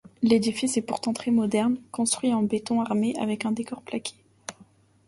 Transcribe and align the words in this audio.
L'édifice 0.23 0.77
est 0.77 0.81
pourtant 0.81 1.13
très 1.13 1.29
moderne, 1.29 1.77
construit 1.91 2.33
en 2.33 2.41
béton 2.41 2.81
armé 2.81 3.13
avec 3.19 3.45
un 3.45 3.51
décor 3.51 3.83
plaqué. 3.83 4.15